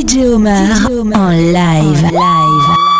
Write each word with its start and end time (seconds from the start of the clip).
DJ 0.00 0.32
Omar, 0.32 1.32
en 1.32 1.52
live. 1.52 2.10
live. 2.10 2.99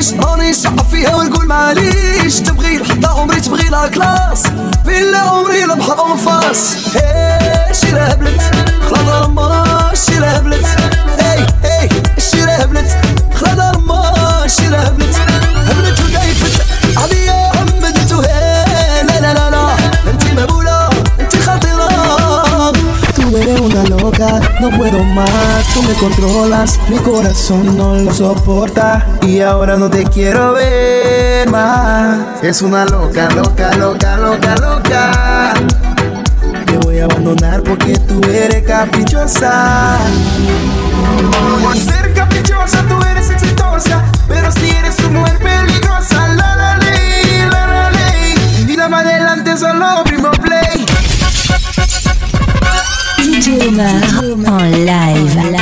معليش 0.00 0.14
راني 0.14 0.52
شعب 0.54 0.80
فيها 0.90 1.14
ونقول 1.14 1.46
معليش. 1.46 2.40
تبغي 2.40 2.78
لحتى 2.78 3.06
عمري 3.06 3.40
تبغي 3.40 3.68
لها 3.68 3.86
كلاس. 3.88 4.42
بلا 4.86 5.18
عمري 5.18 5.64
لا 5.64 5.74
بحر 5.74 5.98
اون 5.98 6.18
إيه، 6.96 7.72
شي 7.72 7.86
شيرا 7.86 7.98
إيه، 7.98 8.06
إيه، 8.06 8.12
هبلت 8.12 8.40
خلاص 8.90 9.24
رما 9.26 9.92
شيرا 9.94 10.38
هبلت 10.38 10.66
اي 11.20 11.46
اي 11.64 11.88
شيرا 12.18 12.64
هبلت 12.64 12.98
خلاص 13.34 13.76
رما 13.76 14.46
شيرا 14.46 14.78
هبلت 14.88 15.16
هبلت 15.68 16.00
وقايفت 16.00 16.62
عليا 16.98 17.59
eres 23.40 23.60
una 23.60 23.82
loca, 23.84 24.40
no 24.60 24.70
puedo 24.70 25.02
más, 25.04 25.64
tú 25.72 25.82
me 25.82 25.94
controlas, 25.94 26.78
mi 26.88 26.98
corazón 26.98 27.76
no 27.76 27.94
lo 27.94 28.12
soporta 28.12 29.06
y 29.22 29.40
ahora 29.40 29.76
no 29.76 29.88
te 29.88 30.04
quiero 30.04 30.52
ver 30.52 31.48
más. 31.48 32.18
Es 32.42 32.62
una 32.62 32.84
loca, 32.84 33.28
loca, 33.30 33.74
loca, 33.76 34.16
loca, 34.16 34.54
loca. 34.56 35.54
Te 36.66 36.78
voy 36.78 36.98
a 37.00 37.04
abandonar 37.04 37.62
porque 37.62 37.98
tú 37.98 38.20
eres 38.30 38.62
caprichosa. 38.64 39.98
Por 41.62 41.76
ser 41.76 42.12
caprichosa 42.14 42.82
tú 42.88 42.98
eres 43.10 43.30
exitosa 43.30 44.02
Pero 44.28 44.50
si 44.52 44.70
eres 44.70 44.98
una 45.00 45.20
mujer 45.20 45.38
peligrosa 45.38 46.28
La 46.28 46.56
la 46.56 46.76
ley, 46.78 47.46
la 47.50 47.66
la 47.66 47.90
ley 47.90 48.34
Mi 48.58 48.64
vida 48.64 48.88
más 48.88 49.04
adelante 49.04 49.56
solo 49.56 50.02
primo 50.04 50.19
Boomer 53.60 54.56
en 54.62 54.84
live. 54.84 55.59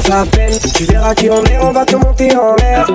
commence 0.00 0.10
à 0.10 0.24
peine, 0.26 0.52
tu 0.74 0.84
verras 0.84 1.14
qui 1.14 1.30
on 1.30 1.44
est, 1.44 1.58
on 1.60 1.70
va 1.72 1.84
te 1.84 1.96
monter 1.96 2.34
en 2.36 2.54
l'air. 2.56 2.86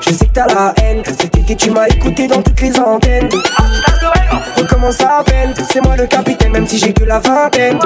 Je 0.00 0.12
sais 0.12 0.26
que 0.26 0.32
t'as 0.32 0.46
la 0.46 0.74
haine, 0.82 1.02
cet 1.06 1.36
été 1.36 1.56
tu 1.56 1.70
m'as 1.70 1.86
écouté 1.86 2.26
dans 2.26 2.42
toutes 2.42 2.60
les 2.60 2.78
antennes. 2.78 3.28
On 4.58 4.64
commence 4.66 5.00
à 5.00 5.22
peine, 5.24 5.54
c'est 5.70 5.80
moi 5.80 5.96
le 5.96 6.06
capitaine, 6.06 6.52
même 6.52 6.66
si 6.66 6.78
j'ai 6.78 6.92
que 6.92 7.04
la 7.04 7.18
vingtaine. 7.18 7.78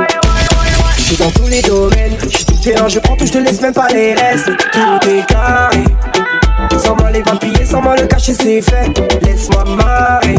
Je 0.97 1.03
suis 1.03 1.17
dans 1.17 1.31
tous 1.31 1.47
les 1.47 1.63
domaines, 1.63 2.17
je 2.23 2.29
suis 2.29 2.45
tout 2.45 2.57
terrain, 2.63 2.89
je 2.89 2.99
prends 2.99 3.17
tout, 3.17 3.27
je 3.27 3.33
te 3.33 3.39
laisse 3.39 3.61
même 3.61 3.75
pas 3.75 3.89
les 3.89 4.15
restes. 4.15 4.51
Tout 4.73 5.09
est 5.09 5.27
carré, 5.27 5.85
sans 6.83 6.97
moi 6.97 7.11
les 7.11 7.23
vampires, 7.23 7.67
sans 7.67 7.83
moi 7.83 7.97
le 7.97 8.07
cacher, 8.07 8.35
c'est 8.35 8.63
fait. 8.63 8.91
Laisse-moi 9.23 9.65
marrer. 9.77 10.39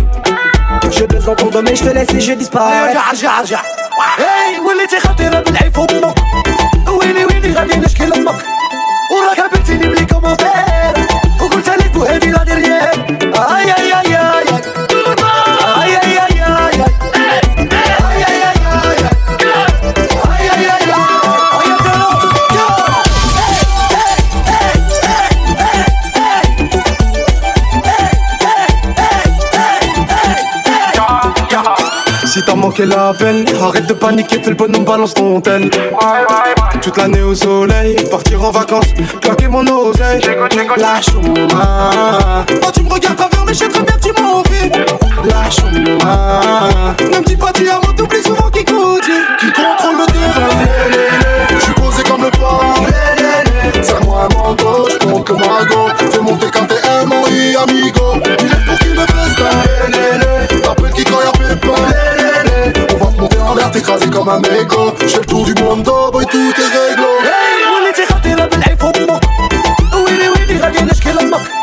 Je 0.92 1.04
baisse 1.06 1.26
dans 1.26 1.36
ton 1.36 1.48
domaine, 1.48 1.76
je 1.76 1.84
te 1.84 1.90
laisse 1.90 2.14
et 2.14 2.22
je 2.22 2.34
disparais. 2.34 2.90
ارجع 2.90 3.10
ارجع 3.10 3.40
ارجع 3.40 3.62
هاي 4.18 4.60
وليتي 4.60 5.00
خطيرة 5.00 5.40
بالعيب 5.40 5.78
امك 5.80 6.16
ويلي 7.01 7.31
Si 32.33 32.41
t'as 32.47 32.55
manqué 32.55 32.87
la 32.87 33.13
peine, 33.13 33.45
arrête 33.61 33.87
de 33.89 33.93
paniquer, 33.93 34.41
fais 34.41 34.51
le 34.51 34.57
bonhomme, 34.57 34.85
balance 34.85 35.15
ton 35.15 35.41
tel. 35.41 35.69
Toute 36.83 36.97
l'année 36.97 37.23
au 37.23 37.35
soleil, 37.35 37.97
partir 38.11 38.43
en 38.43 38.51
vacances, 38.51 38.87
claquer 39.21 39.49
mon 39.49 39.67
oseille. 39.67 40.21
Lâche-moi. 40.77 42.45
Quand 42.63 42.71
tu 42.73 42.83
me 42.83 42.93
regardes 42.93 43.17
travers 43.17 43.45
mes 43.45 43.55
sais 43.55 43.69
très 43.69 43.83
bien 43.83 43.97
tu 44.03 44.23
m'en. 44.23 44.43
Lâche-moi. 45.25 46.95
Ne 47.01 47.19
me 47.19 47.25
dis 47.25 47.37
pas 47.37 47.53
tu 47.53 47.69
as 47.69 47.81
t'oublies 47.97 48.23
souvent 48.23 48.49
qui 48.51 48.65
coûte. 48.65 49.11
Qui 49.39 49.47
contrôle 49.53 49.97
le 49.99 50.07
terrain. 50.07 50.49
Je 51.51 51.61
suis 51.61 51.75
posé 51.75 52.03
comme 52.05 52.23
le 52.23 52.31
poids. 52.31 52.75
Serre-moi 53.83 54.29
à 54.31 54.35
mon 54.35 54.55
dos, 54.55 54.89
je 54.91 54.99
compte 55.07 55.29
le. 55.29 56.11
Fais 56.11 56.21
monter 56.21 56.47
quand 56.53 56.67
t'es 56.67 56.89
un 56.89 57.05
MOI, 57.05 57.63
amigo. 57.63 58.15
Il 58.25 58.47
est 58.47 58.65
pour 58.67 58.79
qu'il 58.79 58.93
me 58.93 59.07
fasse 59.07 59.80
ma 64.25 64.39
mégo 64.41 64.95
J'ai 65.07 65.19
le 65.19 65.25
tour 65.27 65.45
du 65.45 65.55
monde, 65.63 65.89
oh 65.89 66.11
boy 66.11 66.27
tout 66.27 66.39
est 66.39 66.91
réglo 66.91 67.09
Hey, 67.23 67.61
وليتي 67.77 68.07
خطيرة 68.07 68.45
بالعيب 68.47 68.79
فمك 68.81 69.25
ويلي 69.95 70.29
ويلي 70.29 70.61
غادي 70.61 70.83
نشكي 70.83 71.13
لامك 71.13 71.60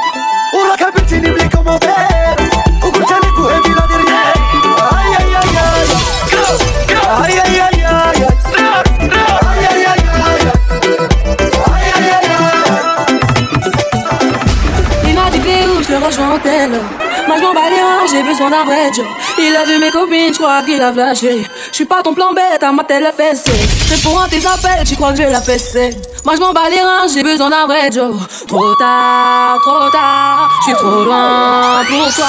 M'en 17.27 17.53
bats 17.53 17.69
les 17.69 17.81
reins, 17.81 18.05
j'ai 18.09 18.23
besoin 18.23 18.49
d'un 18.49 18.63
vrai 18.63 18.91
job 18.93 19.05
Il 19.37 19.55
a 19.55 19.65
vu 19.65 19.77
mes 19.79 19.91
copines, 19.91 20.33
je 20.33 20.37
crois 20.37 20.61
qu'il 20.63 20.81
a 20.81 20.93
flashé. 20.93 21.45
Je 21.69 21.75
suis 21.75 21.85
pas 21.85 22.01
ton 22.01 22.13
plan 22.13 22.33
bête, 22.33 22.63
à 22.63 22.71
ma 22.71 22.83
tête 22.85 23.03
la 23.03 23.11
fessée 23.11 23.51
Réponds 23.89 24.17
à 24.17 24.27
tes 24.29 24.45
appels, 24.45 24.85
tu 24.87 24.95
crois 24.95 25.11
que 25.11 25.17
je 25.17 25.23
vais 25.23 25.31
la 25.31 25.41
fesser 25.41 25.89
Moi 26.27 26.35
je 26.35 26.41
m'en 26.41 26.51
bats 26.51 26.69
les 26.69 26.81
reins, 26.81 27.07
j'ai 27.07 27.23
besoin 27.23 27.49
d'un 27.49 27.65
vrai 27.65 27.89
job 27.89 28.13
Trop 28.49 28.75
tard, 28.75 29.57
trop 29.61 29.89
tard, 29.89 30.49
je 30.59 30.63
suis 30.65 30.73
trop 30.73 31.05
loin. 31.05 31.85
Pour 31.87 32.13
toi 32.13 32.25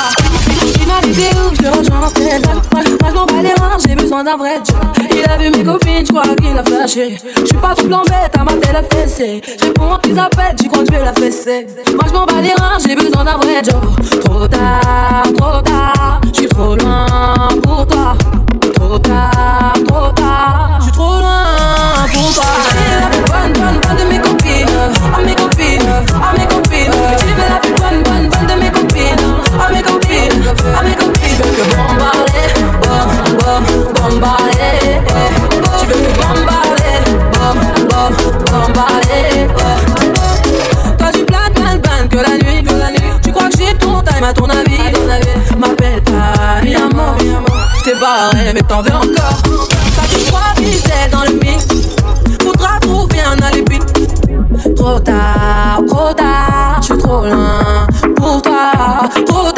Il 0.80 0.86
m'a 0.86 1.00
dit 1.00 1.26
où, 1.34 1.52
je 1.52 1.62
te 1.62 1.66
rejoins 1.66 1.98
Moi 1.98 3.08
je 3.08 3.12
m'en 3.12 3.26
bats 3.26 3.42
les 3.42 3.54
reins, 3.54 3.76
j'ai 3.84 3.96
besoin 3.96 4.22
d'un 4.22 4.36
vrai 4.36 4.60
job 4.64 4.76
Il 5.10 5.28
a 5.28 5.36
vu 5.36 5.50
mes 5.50 5.64
copines, 5.64 6.06
je 6.06 6.12
crois 6.12 6.22
qu'il 6.36 6.56
a 6.56 6.62
flashé. 6.62 7.18
Je 7.40 7.44
suis 7.44 7.56
pas 7.56 7.74
plan 7.74 8.04
bête, 8.04 8.38
à 8.38 8.44
ma 8.44 8.52
tête 8.52 8.72
la 8.72 8.84
fessée. 8.84 9.42
Réponds 9.60 9.92
à 9.92 9.98
tes 9.98 10.16
appels, 10.16 10.54
tu 10.56 10.68
crois 10.68 10.84
que 10.84 10.92
je 10.92 10.96
vais 10.96 11.04
la 11.04 11.12
fesser. 11.14 11.66
Moi 11.92 12.04
je 12.06 12.12
m'en 12.12 12.24
bats 12.24 12.40
les 12.40 12.54
reins, 12.54 12.78
j'ai 12.86 12.94
besoin 12.94 13.24
d'un 13.24 13.36
vrai 13.38 13.60
job 13.64 13.82
Trop 14.24 14.46
tard, 14.46 15.24
trop 15.36 15.60
tard, 15.60 16.20
je 16.32 16.38
suis 16.38 16.48
trop 16.48 16.76
loin 16.76 17.48
pour 17.64 17.84
toi. 17.84 18.14
Trop 18.76 18.98
tard, 19.00 19.72
trop 19.88 20.12
tard, 20.12 20.78
pour 22.12 22.34
toi 22.34 22.44
la 23.00 23.06
plus 23.08 23.22
bonne, 23.22 23.52
bonne, 23.52 23.80
bonne 23.80 23.96
de 23.96 24.04
mes 24.12 24.20
copines 24.20 24.78
À 25.14 25.20
mes 25.24 25.34
copines, 25.34 25.88
à 25.88 26.32
mes 26.38 26.46
copines 26.46 26.96
Tu 27.18 27.26
es 27.26 27.48
la 27.48 27.58
plus 27.60 27.74
bonne, 27.74 28.02
bonne, 28.02 28.28
bonne 28.28 28.46
de 28.46 28.54
mes 28.62 28.70
copines 28.70 29.28
À 29.58 29.72
mes 29.72 29.82
copines, 29.82 30.42
à 30.78 30.82
mes 30.82 30.94
copines 30.94 31.38
Je 31.38 31.42
veux 31.42 31.52
que 31.56 31.64
bombarder, 31.76 32.48
bom, 32.82 33.06
bom, 33.38 33.62
bombarder 33.94 34.58
veux 41.12 41.24
que 41.24 41.32
toi 41.32 41.38
tu 41.50 42.08
que 42.08 42.16
la 42.16 42.36
nuit, 42.38 42.62
que 42.62 42.74
la 42.74 42.90
nuit. 42.90 43.12
Tu 43.22 43.32
crois 43.32 43.48
que 43.48 43.56
j'ai 43.58 43.74
ton 43.74 44.00
time 44.02 44.24
à 44.24 44.32
ton 44.32 44.46
avis, 44.46 44.78
M'appelle 45.58 46.02
pas, 46.02 46.62
mi 46.62 46.74
amor. 46.74 47.16
J't'ai 47.78 47.94
barré, 47.94 48.52
mais 48.54 48.62
t'en 48.62 48.82
veux 48.82 48.92
encore. 48.92 49.77
main 57.30 57.86
pour 58.16 58.42
toi, 58.42 58.72
pour. 59.26 59.57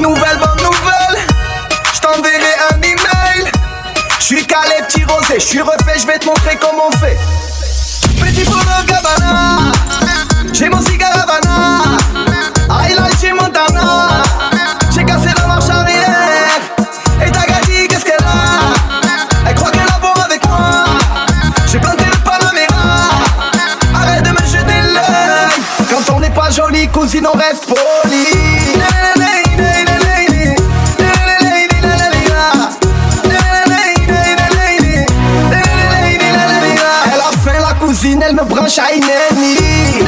Pas 0.00 0.06
de 0.06 0.14
nouvelles, 0.14 0.38
bonnes 0.38 0.64
nouvelles 0.64 1.26
J't'enverrai 1.92 2.54
un 2.70 2.76
email. 2.76 3.52
J'suis 4.18 4.46
calé 4.46 4.76
petit 4.88 5.04
rosé. 5.04 5.38
J'suis 5.38 5.60
refait, 5.60 5.98
j'vais 6.00 6.18
te 6.18 6.26
montrer 6.26 6.58
comment 6.60 6.88
on 6.88 6.92
fait. 6.92 7.18
Petit 8.18 8.44
Bruno 8.44 8.62
Gabbana. 8.86 9.72
J'ai 10.52 10.68
mon 10.68 10.80
cigare 10.80 11.12
Havana. 11.12 11.98
Highlight 12.70 13.20
chez 13.20 13.32
Montana 13.32 14.08
J'ai 14.94 15.04
cassé 15.04 15.28
la 15.36 15.46
marche 15.46 15.68
arrière 15.68 16.60
Et 17.26 17.30
ta 17.30 17.44
gadi 17.44 17.88
qu'est-ce 17.88 18.04
qu'elle 18.04 18.24
a? 18.24 19.48
Elle 19.48 19.54
croit 19.54 19.70
qu'elle 19.70 19.82
a 19.82 19.98
bon 20.00 20.18
avec 20.24 20.46
moi. 20.48 20.84
J'ai 21.66 21.78
planté 21.78 22.04
le 22.04 22.18
Panamera. 22.24 23.10
Arrête 23.94 24.22
de 24.22 24.30
me 24.30 24.46
jeter 24.46 24.80
l'œil 24.94 25.62
Quand 25.90 26.14
on 26.14 26.20
n'est 26.20 26.30
pas 26.30 26.50
joli 26.50 26.88
cousine 26.88 27.26
on 27.26 27.36
reste 27.36 27.66
poli 27.66 28.28
me 38.32 38.44
branche 38.44 38.78
à 38.78 38.92
une 38.92 39.02
ennemie 39.02 40.04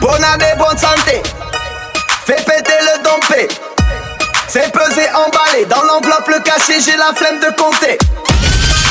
Bonne 0.00 0.24
année, 0.24 0.54
bonne 0.58 0.78
santé. 0.78 1.22
Fais 2.26 2.34
péter 2.34 2.72
le 2.80 3.02
dompé. 3.02 3.48
C'est 4.48 4.72
pesé, 4.72 5.08
emballé. 5.14 5.64
Dans 5.66 5.82
l'enveloppe, 5.82 6.28
le 6.28 6.40
cachet, 6.40 6.80
j'ai 6.80 6.96
la 6.96 7.12
flemme 7.14 7.40
de 7.40 7.54
compter. 7.60 7.98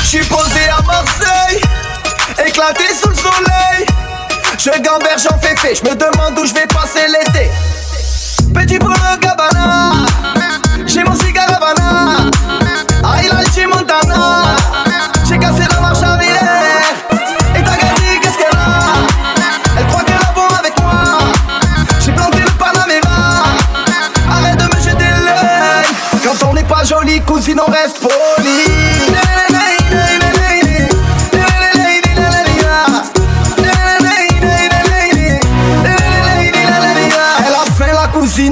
J'suis 0.04 0.24
posé 0.26 0.70
à 0.70 0.82
Marseille, 0.84 1.62
éclaté 2.46 2.84
sous 2.94 3.10
le 3.10 3.16
soleil. 3.16 3.86
Je 4.58 4.70
gamberge, 4.82 5.24
j'en 5.24 5.38
fais 5.40 5.56
fait. 5.58 5.76
J'me 5.76 5.96
demande 5.96 6.38
où 6.40 6.46
je 6.46 6.54
vais 6.54 6.68
passer 6.68 7.08
l'été. 7.08 7.52
Petit 8.54 8.80
Bruno 8.80 8.96
Gabbana, 9.22 9.92
j'ai 10.86 11.04
mon 11.04 11.16
cigare 11.16 11.48
Havana. 11.56 12.30
Highlight 13.04 13.54
chez 13.54 13.68
Montana, 13.68 14.56
j'ai 15.28 15.38
cassé 15.38 15.64
la 15.72 15.80
marche 15.80 16.02
arrière. 16.02 16.94
Et 17.56 17.64
t'as 17.64 17.78
gagné, 17.78 18.20
qu'est-ce 18.22 18.38
qu'elle 18.38 18.58
a? 18.58 19.40
Elle 19.78 19.88
croit 19.88 20.04
qu'elle 20.04 20.16
a 20.16 20.32
bon 20.34 20.48
avec 20.60 20.80
moi. 20.82 21.20
J'ai 22.04 22.12
planté 22.12 22.40
le 22.40 22.52
Panamera. 22.58 23.44
Arrête 24.32 24.58
de 24.58 24.76
me 24.76 24.82
jeter 24.82 25.10
l'œil. 25.24 25.88
Quand 26.24 26.48
on 26.50 26.54
n'est 26.54 26.64
pas 26.64 26.84
joli, 26.84 27.22
cousine, 27.22 27.60
on 27.66 27.72
reste 27.72 28.00
poli. 28.00 29.47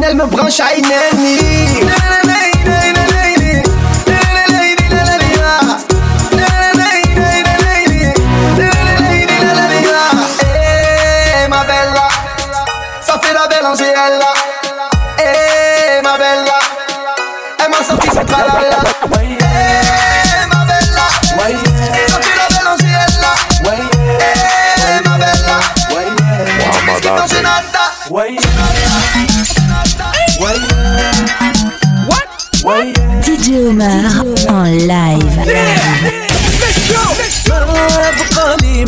Elle 0.08 0.18
me 0.18 0.26
branche 0.26 0.60
à 0.60 0.76
une 0.76 0.86
ennemie. 0.86 2.05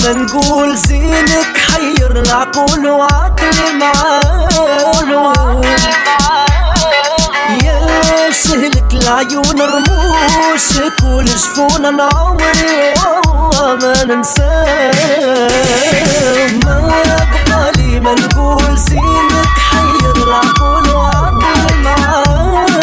ما 0.08 0.14
نقول 0.14 0.78
زينك 0.78 1.58
حير 1.72 2.12
العقول 2.12 2.88
وعقل 2.90 3.78
معاول 3.80 5.12
يا 7.64 8.32
سهلك 8.32 8.94
العيون 8.94 9.62
رموشك 9.62 11.04
والجفون 11.04 11.86
أنا 11.86 12.10
عمري 12.16 12.94
والله 13.06 13.76
ما 13.76 14.04
ننساك 14.04 14.96
ما 16.66 16.92
بقى 17.48 17.72
لي 17.78 18.00
ما 18.00 18.14
نقول 18.14 18.78
زينك 18.78 19.48
حير 19.72 20.16
العقول 20.28 20.90
وعقل 20.90 21.82
معاول 21.84 22.78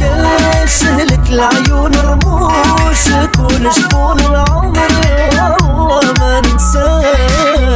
يا 0.00 0.66
سهلك 0.66 1.30
العيون 1.30 1.69
كل 3.36 3.72
شكون 3.72 4.20
العمر 4.20 4.76
والله 4.76 5.56
الله 5.56 6.12
ما 6.20 6.40
ننساك 6.40 7.69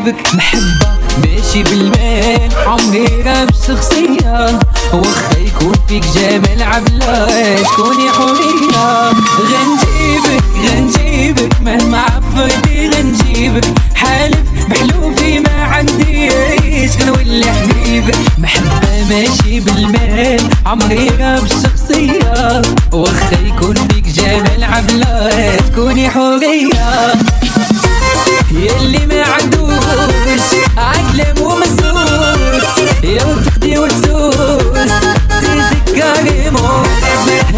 حبيبك 0.00 0.34
محبة 0.34 0.98
ماشي 1.24 1.62
بالمال. 1.62 2.50
عمري 2.66 3.06
راب 3.26 3.48
شخصية 3.68 4.58
وخا 4.92 5.38
يكون 5.38 5.74
فيك 5.88 6.04
جمال 6.14 6.62
عبلاش. 6.62 7.66
كوني 7.76 8.10
حورية 8.10 9.10
غنجيبك 9.40 10.44
غنجيبك. 10.66 11.60
مهما 11.60 11.98
عفرتي 11.98 12.88
غنجيبك. 12.88 13.64
حالف 13.94 14.38
بحلوفي 14.68 15.38
ما 15.38 15.64
عندي 15.64 16.30
عنديش. 16.30 16.90
غنولي 16.96 17.52
حبيبك 17.52 18.18
محبة 18.38 19.04
ماشي 19.10 19.60
بالمال. 19.60 20.40
عمري 20.66 21.08
راب 21.08 21.46
شخصية 21.46 22.62
وخا 22.92 23.38
يكون 23.46 23.74
فيك 23.74 24.06
جمال 24.06 24.64
عبلاش. 24.64 25.60
كوني 25.74 26.10
حورية 26.10 27.12
يلي 28.52 29.06
ما 29.06 29.22
عندوش 29.22 30.40
عكلام 30.76 31.40
ومزوز 31.40 32.64
لو 33.04 33.34
تخدي 33.46 33.78
وتزوز 33.78 34.92
تزيد 35.40 35.96
كاريمون 35.96 36.86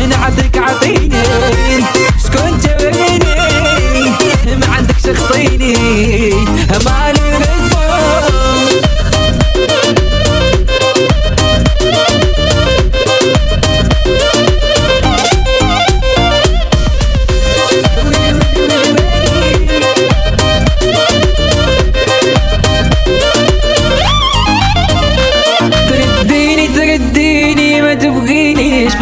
نعطيك 0.09 0.59
عطيني 0.59 1.23
شكون 2.25 2.59
جبريني 2.59 3.35
ما 4.57 4.67
عندكش 4.77 5.21
خطيني 5.21 5.77
ما 6.85 6.91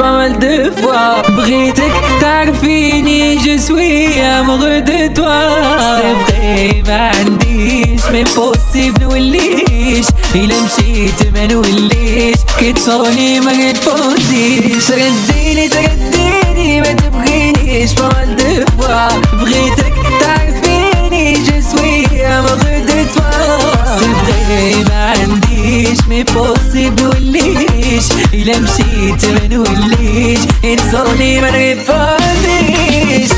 لفة 0.00 0.16
والدفوة 0.19 1.21
بغيتك 1.30 1.92
تعرفيني 2.21 3.37
جسوية 3.37 4.42
مغرد 4.42 5.14
تبغي 5.14 6.83
ما 6.88 7.09
عنديش 7.09 8.00
من 8.12 8.25
بوسي 8.37 8.90
بنوليش 8.90 10.07
إلا 10.35 10.54
مشيت 10.62 11.35
ما 11.35 11.47
نوليش. 11.47 12.37
كتصوني 12.61 13.40
ما 13.40 13.73
تفوتيش 13.73 14.87
ترديني 14.87 15.69
ترديني 15.69 16.80
ما 16.80 16.92
تبغينيش. 16.92 17.90
فوالدفوة 17.92 19.09
بغيتك 19.33 19.95
تعرفيني 20.21 21.33
جسوية 21.33 22.40
مغرد 22.40 23.07
تبغي 23.14 23.79
صدقني 23.99 24.85
ما 24.85 25.00
عنديش 25.18 25.99
مي 26.09 26.23
بوسي 26.23 26.90
تقوليش 26.90 28.06
إلا 28.35 28.59
مشيت 28.59 29.25
ما 29.25 29.47
نوليش 29.50 30.40
انصرني 30.64 31.40
ما 31.40 31.50
نفهمنيش. 31.50 33.30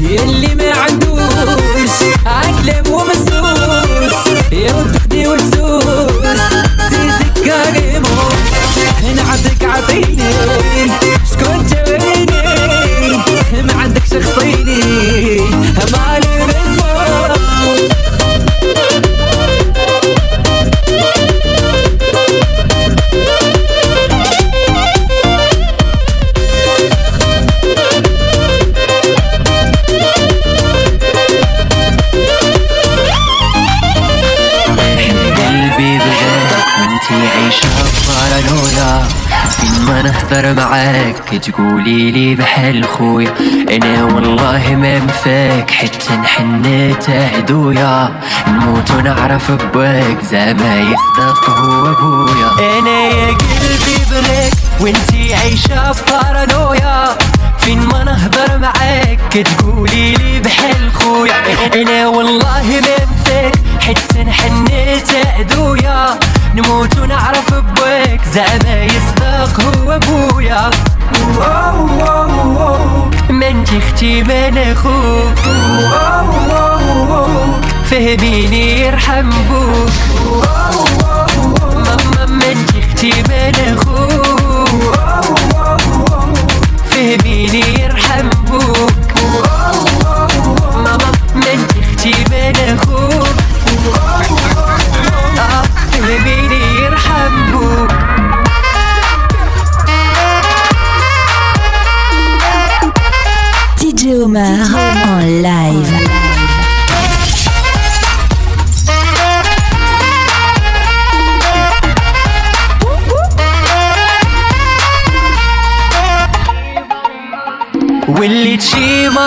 يلي 0.00 0.54
ما 0.54 0.70
عندوش 0.80 1.94
عكلم 2.26 2.92
ومسوس. 2.92 4.16
يرد 4.52 4.98
خدي 5.02 5.28
وسوس 5.28 6.40
زيزك 6.90 7.32
كريمو 7.44 8.22
نعطيك 9.16 9.62
عطيني. 9.64 10.32
شكون 11.30 11.58
جويني 11.66 12.26
ما 13.62 13.72
عندك 13.82 14.02
شخصيني. 14.04 15.40
ما 15.92 16.18
لبس 16.18 16.71
نهضر 40.32 40.54
معاك 40.54 41.28
تقولي 41.28 42.10
لي 42.10 42.34
بحال 42.34 42.84
خويا. 42.84 43.34
أنا 43.70 44.04
والله 44.04 44.76
ما 44.76 44.98
مفاك 44.98 45.70
حتى 45.70 46.16
نحنيت 46.16 47.10
عدويا 47.10 48.20
نموت 48.48 48.90
ونعرف 48.90 49.52
بواك 49.52 50.16
زعما 50.30 50.80
يصدق 50.80 51.50
هو 51.50 51.92
أبويا. 51.92 52.78
أنا 52.78 53.00
يا 53.00 53.26
قلبي 53.26 53.98
بريك 54.10 54.52
وإنتي 54.80 55.34
عايشة 55.34 55.94
بارانويا. 56.10 57.18
فين 57.58 57.78
ما 57.78 58.04
نهضر 58.04 58.58
معاك 58.58 59.46
تقولي 59.58 60.14
لي 60.14 60.40
بحال 60.40 60.92
خويا. 60.92 61.34
أنا 61.74 62.08
والله 62.08 62.80
ما 62.82 63.06
مفاك 63.12 63.54
حتى 63.80 64.24
نحنيت 64.24 65.08
عدويا 65.38 66.18
نموت 66.54 66.98
ونعرف 66.98 67.54
بواك 67.54 68.20
زعما 68.32 68.84
يصدق 68.84 69.60
هو 69.60 69.92
أبويا. 69.92 70.70
ما 73.30 73.48
انت 73.48 73.68
أختي 73.72 74.22
ما 74.22 74.72
أخوك. 74.72 75.38
فهميني 77.84 78.80
يرحم 78.80 79.30
بوك. 79.30 79.92
ماما 81.74 82.26
ما 82.26 82.52
انت 82.52 82.70
أختي 82.76 83.12
ما 83.28 83.50
أخوك. 83.74 84.01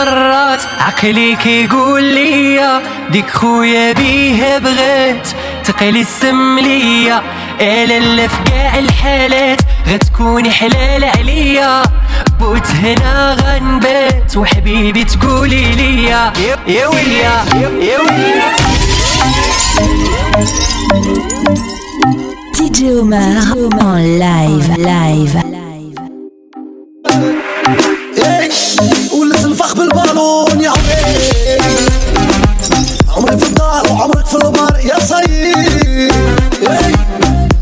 مرات 0.05 0.61
عقلي 0.79 1.35
كيقول 1.35 2.03
ليا 2.03 2.81
ديك 3.11 3.29
خويا 3.29 3.93
بيه 3.93 4.57
بغيت 4.57 5.27
تقلي 5.63 6.01
السم 6.01 6.59
ليا 6.59 7.21
الا 7.61 7.99
لا 7.99 8.27
في 8.27 8.37
كاع 8.45 8.79
الحالات 8.79 9.61
غتكوني 9.87 10.49
حلال 10.51 11.03
عليا 11.03 11.83
بوت 12.39 12.67
هنا 12.67 13.37
غنبات 13.41 14.37
وحبيبي 14.37 15.03
تقولي 15.03 15.71
ليا 15.75 16.33
يا 16.67 16.87
ويليا 16.87 17.45
يا 17.55 17.99
ويليا 17.99 18.55
DJ 22.57 22.79
Omar 23.01 23.45
en 23.97 24.05
live. 24.25 24.67
Live. 24.89 25.35
إيه، 27.11 27.35
ولت 28.17 29.04
نفخ 29.65 29.73
بالبالون 29.75 30.61
يا 30.61 30.69
عمري. 30.69 31.59
عمري 33.17 33.37
في 33.37 33.45
الدار 33.47 33.91
وعمرك 33.91 34.25
في 34.25 34.35
البار 34.35 34.79
يا 34.83 34.99
إيه، 35.29 36.91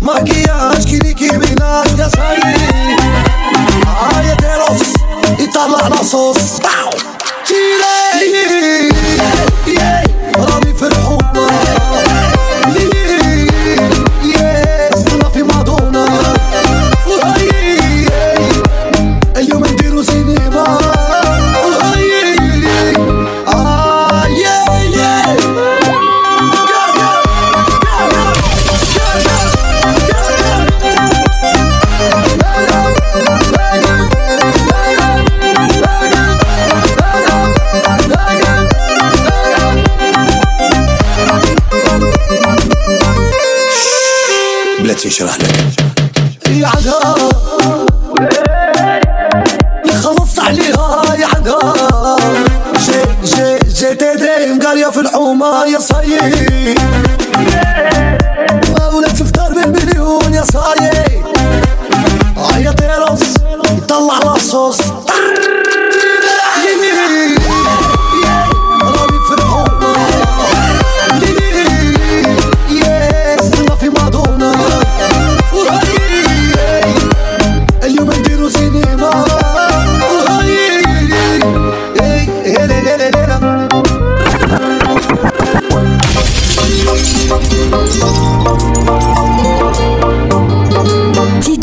ماكياج 0.02 0.84
كيليكي 0.84 1.30
بيناك 1.30 2.00
يا 2.00 2.10
سيد 2.10 2.60
آه 3.88 4.22
يا 4.22 4.34
ديروس 4.34 4.94
يطلع 5.40 5.88
باو 6.60 6.90
تيري 7.48 8.92
رامي 10.36 10.74
في 10.74 10.88
الحومة. 10.88 11.63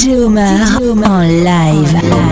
DJ 0.01 0.25
Omar, 0.25 0.79
DJ 0.79 0.89
Omar 0.89 1.25
en 1.25 1.43
live. 1.43 2.30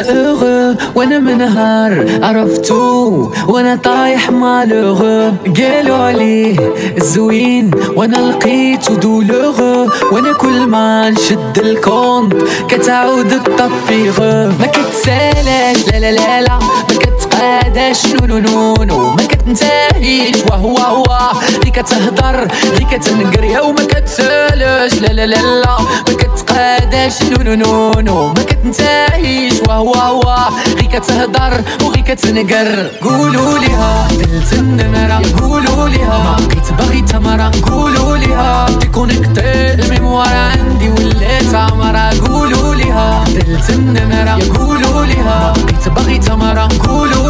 اغو 0.00 0.74
وأنا 0.94 1.18
منهار. 1.18 2.06
عرفتو 2.22 3.30
وأنا 3.48 3.76
طايح 3.76 4.30
مالوغو 4.30 5.32
قالوا 5.58 5.96
عليه 5.96 6.56
الزوين 6.96 7.70
وأنا 7.96 8.16
لقيتو 8.16 8.94
دولوغو 8.94 9.88
وأنا 10.12 10.32
كل 10.32 10.66
ما 10.66 11.10
نشد 11.10 11.58
الكونت 11.58 12.32
كتعود 12.68 13.32
التطبيغ 13.32 14.20
ما 14.60 14.66
كتسالاش 14.72 15.86
لا 15.92 15.98
لا 16.00 16.12
لا 16.12 16.40
لا. 16.42 16.58
ما 16.58 16.94
كتقاداش 16.98 17.29
نو 17.40 18.26
نو 18.26 18.38
نو 18.38 18.84
نو 18.84 19.10
ما 19.10 19.22
كتنتهيش 19.22 20.36
وهو 20.50 20.76
هو. 20.78 21.30
اللي 21.48 21.70
كتهضر 21.70 22.48
اللي 22.64 22.84
كتنقري 22.90 23.58
وما 23.60 23.84
كتسالاش 23.84 24.94
لا 24.94 25.06
لا 25.06 25.26
لا 25.26 25.36
لا. 25.36 25.78
ما 26.08 26.14
كتقاداش 26.18 27.22
نو 27.22 27.42
نو 27.42 27.54
نو 27.54 28.00
نو 28.00 28.26
ما 28.28 28.42
كتنتهيش 28.42 29.54
وهو 29.68 29.94
هو. 29.94 30.36
غي 30.76 30.86
كتهضر 30.86 31.60
وغي 31.84 32.02
كتنقر. 32.02 32.90
قولوا 33.02 33.58
ليها 33.58 34.08
دلت 34.10 34.52
النمرة. 34.52 35.22
قولوا 35.40 35.88
ليها 35.88 36.18
ما 36.18 36.36
بقيت 36.46 36.72
باغي 36.78 37.00
تمرة. 37.00 37.50
قولوا 37.70 38.16
ليها 38.16 38.66
ديكونيكتي 38.70 39.74
الميموار 39.74 40.34
عندي 40.34 40.88
ولات 40.88 41.54
عمرة. 41.54 42.28
قولوا 42.28 42.74
ليها 42.74 43.24
دلت 43.24 43.70
النمرة. 43.70 44.58
قولوا 44.58 45.04
ليها 45.06 45.52
ما 45.56 45.62
بقيت 45.64 45.88
باغي 45.88 46.18
تمرة. 46.18 46.68
قولوا 46.88 47.29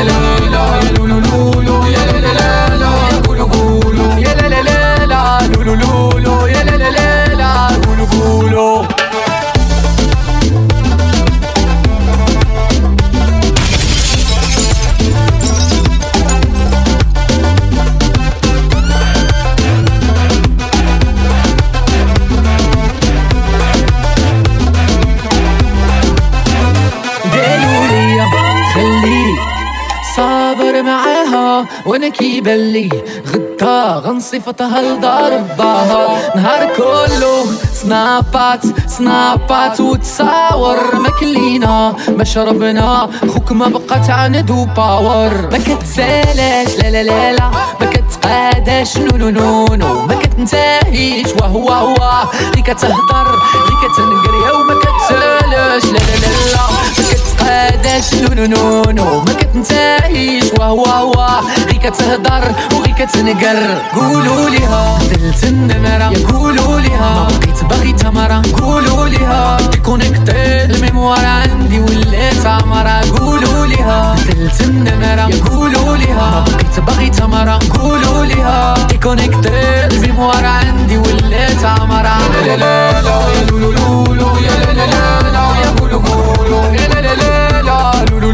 لدار 34.21 35.37
باها 35.57 36.35
نهار 36.35 36.75
كله 36.77 37.45
سنابات 37.73 38.61
سنابات 38.87 39.79
وتصاور 39.81 40.95
ما 40.95 41.09
كلينا 41.19 41.95
ما 42.17 42.23
شربنا 42.23 43.09
خوك 43.33 43.51
ما 43.51 43.67
بقى 43.67 43.99
تعاند 44.07 44.51
باور. 44.75 45.49
ما 45.51 45.57
كتسالاش 45.57 46.75
لا 46.77 46.89
لا 46.91 47.03
لا 47.03 47.33
لا 47.33 47.49
ما 47.79 47.85
كتقاداش 47.93 48.97
نو 48.97 49.17
نو 49.17 49.29
نو 49.29 49.65
نو. 49.75 50.05
ما 50.05 50.15
كتنتهيش 50.15 51.27
وهو 51.41 51.69
هو 51.69 52.23
اللي 52.51 52.61
كتهضر 52.61 53.27
اللي 53.55 53.75
كتنقري 53.83 54.51
وما 54.55 54.73
كتسالاش 54.83 55.85
لا 55.85 55.99
لا 55.99 56.15
لا 56.21 56.51
لا. 56.53 56.63
ما 56.97 57.03
كتقاداش 57.11 58.13
نو 58.13 58.27
نو 58.33 58.45
نو 58.45 58.91
نو. 58.91 59.25
ما 59.55 59.61
كتنتهيش 59.61 60.43
وهو 60.59 60.85
هو 60.85 61.27
غي 61.67 61.77
كتهضر 61.77 62.43
وغي 62.73 62.93
كتنقر 62.93 63.81
قولوا 63.95 64.49
ليها 64.49 64.99
دلت 64.99 65.43
النمرة 65.43 66.11
يقولوا 66.17 66.79
ليها 66.79 67.13
ما 67.13 67.27
بقيت 67.27 67.63
باغي 67.63 67.93
تمرة 67.93 68.41
قولوا 68.61 69.07
ليها 69.07 69.57
ديكونيكتي 69.71 70.63
الميموار 70.65 71.25
عندي 71.25 71.79
ولات 71.79 72.45
عمرة 72.45 73.19
قولوا 73.19 73.65
ليها 73.65 74.15
دلت 74.29 74.61
النمرة 74.61 75.35
يقولوا 75.35 75.97
ليها 75.97 76.31
ما 76.31 76.45
بقيت 76.53 76.79
باغي 76.79 77.09
تمرة 77.09 77.59
قولوا 77.79 78.25
ليها 78.25 78.73
ديكونيكتي 78.87 79.85
الميموار 79.85 80.45
عندي 80.45 80.97
ولات 80.97 81.65
عمرة 81.65 82.17
لا 82.45 82.57
لا 82.57 83.01
لا 83.01 83.27
يا 83.29 83.45
لولو 83.49 83.71
لولو 83.71 84.37
يا 84.37 84.73
لا 84.73 84.73
لا 84.73 85.31
لا 85.31 85.55
يا 85.63 85.69
قولوا 85.79 86.01
قولوا 86.01 86.65
يا 86.65 86.87
لا 86.87 87.01
لا 87.01 87.61
لا 87.61 88.05
لولو 88.11 88.31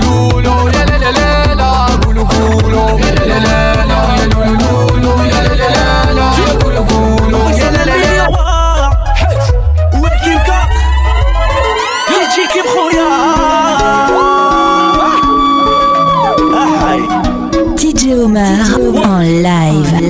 DJ 17.77 18.13
Omar 18.13 18.65
en 19.05 19.19
live. 19.19 20.09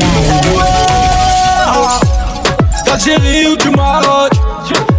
ou 3.47 3.55
du 3.57 3.69
Maroc 3.71 4.31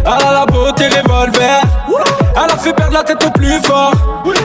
Elle 0.05 0.11
a 0.11 0.31
la 0.31 0.45
beauté 0.45 0.89
a 0.89 1.01
fait 2.69 2.75
perdre 2.75 2.93
la 2.93 3.03
tête 3.03 3.23
au 3.25 3.31
plus 3.31 3.59
fort. 3.63 3.93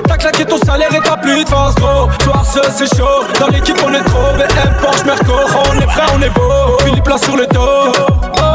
T'as 0.06 0.16
claqué 0.16 0.44
ton 0.44 0.58
salaire 0.58 0.94
et 0.94 1.00
t'as 1.00 1.16
plus 1.16 1.44
de 1.44 1.48
force 1.48 1.74
gros. 1.76 2.08
Soir 2.22 2.44
ce 2.44 2.60
c'est 2.70 2.96
chaud. 2.96 3.24
Dans 3.40 3.48
l'équipe 3.48 3.76
on 3.84 3.92
est 3.92 4.04
trop 4.04 4.32
BM 4.36 4.74
Porsche 4.80 5.04
Merco. 5.04 5.32
On 5.32 5.80
est 5.80 5.90
frère 5.90 6.10
on 6.16 6.22
est 6.22 6.30
beau. 6.30 6.78
Philippe 6.84 7.08
là 7.08 7.18
sur 7.18 7.36
le 7.36 7.46
dos 7.46 8.53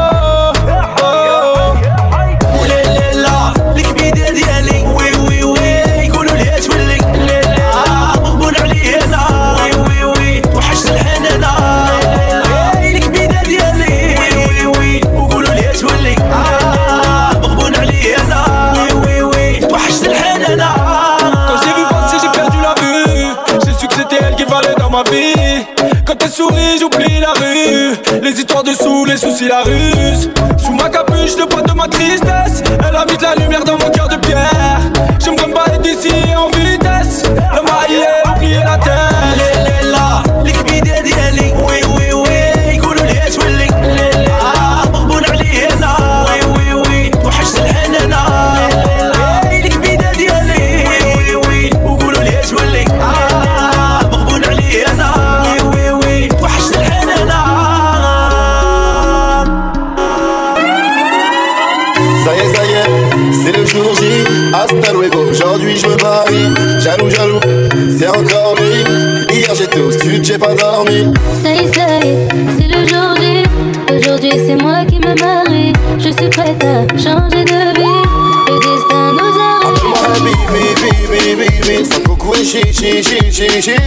Les 28.22 28.38
histoires 28.38 28.62
de 28.62 28.72
sous, 28.72 29.04
les 29.04 29.16
soucis, 29.16 29.48
la 29.48 29.62
ruse. 29.62 30.30
Sous 30.58 30.72
ma 30.72 30.88
capuche, 30.88 31.36
le 31.38 31.46
poids 31.46 31.62
de 31.62 31.72
ma 31.72 31.88
tristesse. 31.88 32.62
Elle 32.66 33.16
de 33.16 33.22
la 33.22 33.39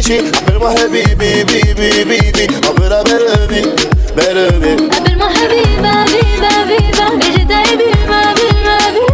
شي 0.07 0.17
قبل 0.19 0.57
ما 0.59 0.69
حبيبي 0.69 1.43
بيبي 1.43 1.73
بي 1.73 2.03
بي 2.03 2.31
بي 2.31 2.47
قبل 4.95 5.17
ما 5.17 5.27
حبيبة 5.29 5.93
بيبة 6.05 6.63
بيبة 6.67 7.07
إجت 7.27 7.47
بي. 7.47 7.75
بيبة 7.77 8.33
بي 8.35 9.05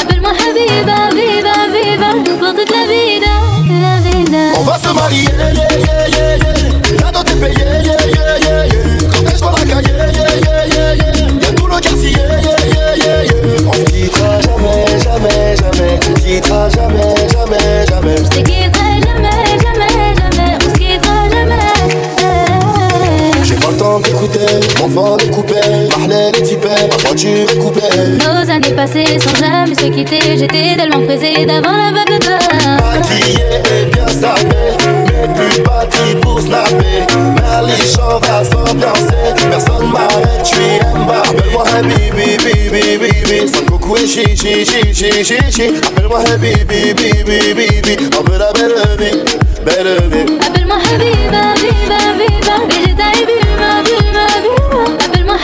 قبل 0.00 0.20
ما 0.20 0.32
حبيبة 0.38 1.08
بيبة 1.10 1.56
بيبة 1.72 2.10
وقت 2.42 2.70
لا 2.70 2.82
vida, 2.90 3.34
la 3.82 3.94
vida 4.04 4.42
On 4.58 4.62
va 4.68 4.76
se 4.78 4.88
marier, 4.98 5.28
yeah, 5.38 5.52
yeah, 5.58 6.06
yeah, 6.16 6.36
yeah. 6.42 7.00
Là 7.02 7.10
dans 7.12 7.24
tes 7.24 7.34
pays, 7.42 7.54
yeah, 7.58 7.82
yeah, 7.88 8.06
yeah. 8.14 8.17
Écoutait, 24.28 24.80
mon 24.80 24.88
fort 24.88 25.16
découpait, 25.16 25.88
parlait 25.90 26.32
les 26.32 26.42
typais, 26.42 26.68
ma 26.68 26.96
voiture 26.96 27.50
est 27.50 27.58
coupée. 27.58 27.80
Nos 28.18 28.50
années 28.50 28.74
passées 28.74 29.18
sans 29.18 29.34
jamais 29.34 29.74
se 29.74 29.86
quitter, 29.86 30.20
j'étais 30.36 30.76
tellement 30.76 31.04
pressée 31.04 31.46
d'avant 31.46 31.76
la 31.76 31.92
vague 31.92 32.20
de 32.20 32.28
Maquillé 32.82 33.44
et 33.64 33.86
bien 33.86 34.06
mais 34.48 35.34
plus 35.34 35.62
bâti 35.62 36.16
pour 36.20 36.40
snapper. 36.40 36.88
S'ambiancer, 38.44 39.34
personne 39.50 39.90
m'arrête, 39.90 40.44
j'suis. 40.44 40.78
Appelle-moi 40.80 41.64
Habibi, 41.76 42.36
bibi, 42.38 42.98
bibi, 42.98 43.48
sans 43.48 43.64
coucou 43.64 43.96
et 43.96 44.06
chi, 44.06 44.36
chi, 44.36 44.64
chi, 44.64 44.94
chi, 44.94 45.24
chi, 45.24 45.36
chi. 45.50 45.62
Appelle-moi 45.82 46.20
Habibi, 46.20 46.94
bibi, 46.94 47.54
bibi, 47.54 48.10
on 48.18 48.30
veut 48.30 48.38
la 48.38 48.52
belle 48.52 48.96
vie, 48.98 49.18
belle 49.64 50.08
vie. 50.10 50.38
Appelle-moi 50.46 50.76
Habiba, 50.76 51.40
Habiba, 51.54 51.98
Habiba 52.10 53.06
Et 53.17 53.17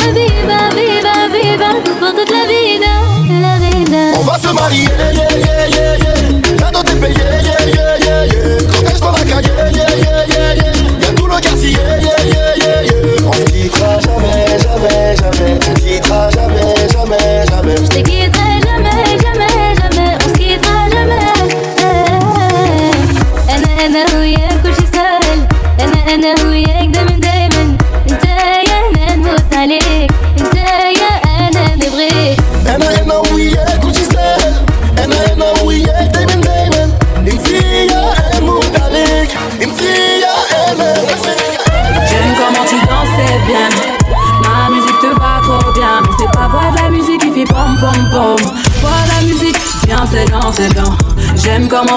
Habiba, 0.04 0.56
Habiba, 0.68 1.12
Habiba 1.24 1.70
Pour 1.98 2.12
toute 2.14 2.30
la 2.30 2.44
vida, 2.46 2.92
la 3.40 3.58
vida 3.58 4.18
On 4.18 4.24
va 4.24 4.38
se 4.38 4.52
marier, 4.52 4.88
yeah, 4.98 5.12
yeah, 5.12 5.96
yeah, 5.98 6.63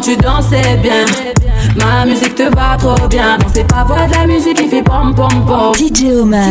tu 0.07 0.15
dansais 0.15 0.77
bien. 0.81 1.05
Ma 1.75 2.05
musique 2.05 2.35
te 2.35 2.43
va 2.43 2.77
trop 2.77 3.07
bien. 3.09 3.37
C'est 3.53 3.67
pas 3.67 3.83
voix 3.83 4.05
de 4.07 4.13
la 4.13 4.25
musique 4.25 4.55
qui 4.55 4.69
fait 4.69 4.81
pom 4.81 5.13
pom 5.13 5.45
pom. 5.45 5.73
DJ 5.75 6.05
Omar 6.21 6.47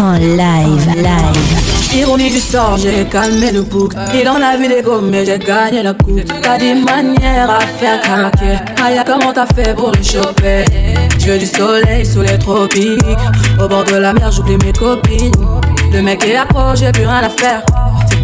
en 0.00 0.12
live, 0.12 0.86
live. 0.96 1.94
Ironie 1.94 2.30
du 2.30 2.40
sort, 2.40 2.78
j'ai 2.78 3.04
calmé 3.04 3.52
le 3.52 3.60
bouc. 3.60 3.92
Il 4.14 4.26
en 4.26 4.40
a 4.40 4.56
vu 4.56 4.68
des 4.68 4.80
gommes, 4.80 5.10
mais 5.10 5.26
j'ai 5.26 5.38
gagné 5.38 5.82
la 5.82 5.92
coupe. 5.92 6.24
T'as 6.40 6.56
des 6.56 6.74
manières 6.74 7.50
à 7.50 7.60
faire 7.60 8.00
craquer. 8.00 8.56
Aïe, 8.82 8.98
comment 9.06 9.32
t'as 9.34 9.46
fait 9.54 9.74
pour 9.74 9.90
les 9.90 10.02
choper? 10.02 10.64
Je 11.18 11.26
veux 11.30 11.38
du 11.38 11.46
soleil 11.46 12.06
sous 12.06 12.22
les 12.22 12.38
tropiques. 12.38 13.02
Au 13.62 13.68
bord 13.68 13.84
de 13.84 13.96
la 13.96 14.14
mer, 14.14 14.32
j'oublie 14.32 14.56
mes 14.64 14.72
copines. 14.72 15.32
Le 15.92 16.00
mec 16.00 16.24
est 16.24 16.36
accro, 16.36 16.74
j'ai 16.74 16.90
plus 16.90 17.06
rien 17.06 17.22
à 17.22 17.28
faire. 17.28 17.62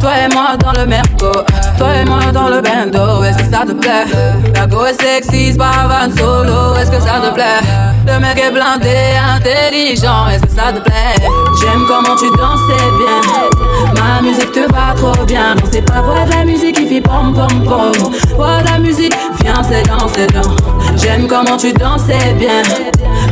Toi 0.00 0.12
et 0.16 0.34
moi 0.34 0.56
dans 0.58 0.72
le 0.80 0.86
merco. 0.86 1.30
Toi 1.78 1.88
et 2.00 2.04
moi 2.04 2.20
dans 2.32 2.48
le 2.48 2.62
bendo. 2.62 3.22
Est-ce 3.22 3.38
que 3.38 3.44
ça 3.44 3.64
te 3.66 3.72
plaît? 3.72 4.06
La 4.54 4.66
go 4.66 4.86
est 4.86 5.00
sexy, 5.00 5.56
pas 5.56 5.86
van 5.88 6.10
solo. 6.16 6.74
Est-ce 6.76 6.90
que 6.90 7.00
ça 7.00 7.20
te 7.20 7.34
plaît? 7.34 7.60
Le 8.06 8.18
mec 8.18 8.38
est 8.38 8.50
blindé, 8.50 8.96
intelligent. 9.36 10.28
Est-ce 10.28 10.42
que 10.42 10.52
ça 10.52 10.72
te 10.72 10.80
plaît? 10.80 11.28
J'aime 11.60 11.84
comment 11.86 12.16
tu 12.16 12.30
dansais 12.36 12.90
bien. 12.98 14.02
Ma 14.02 14.22
musique 14.22 14.52
te 14.52 14.72
va 14.72 14.94
trop 14.96 15.24
bien. 15.26 15.54
C'est 15.70 15.82
pas 15.82 16.00
voix 16.00 16.24
de 16.24 16.30
la 16.30 16.44
musique 16.44 16.76
qui 16.76 16.86
fait 16.86 17.00
pom 17.02 17.34
pom 17.34 17.64
pom. 17.64 18.12
Voix 18.36 18.62
de 18.62 18.70
la 18.70 18.78
musique, 18.78 19.14
viens, 19.42 19.62
c'est 19.62 19.82
dans, 19.86 20.08
c'est 20.08 20.32
dans. 20.32 20.96
J'aime 20.96 21.26
comment 21.28 21.56
tu 21.58 21.72
dansais 21.74 22.34
bien. 22.38 22.62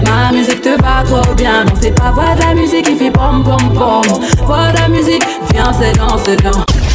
Ma 0.09 0.33
musique 0.33 0.62
te 0.62 0.81
va 0.83 1.03
trop 1.05 1.35
bien. 1.35 1.64
Non, 1.64 1.73
c'est 1.81 1.94
pas 1.94 2.11
voix 2.11 2.35
de 2.35 2.40
la 2.40 2.55
musique 2.55 2.87
qui 2.87 2.97
fait 2.97 3.11
pom 3.11 3.44
pom 3.44 3.75
pom. 3.75 4.03
Voix 4.44 4.73
de 4.73 4.79
la 4.79 4.88
musique, 4.88 5.25
viens, 5.53 5.73
c'est 5.73 5.97
dans, 5.99 6.16
c'est 6.18 6.42
dans. 6.42 6.88